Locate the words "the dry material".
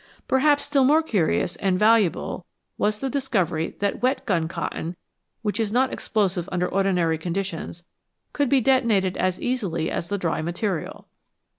10.07-11.07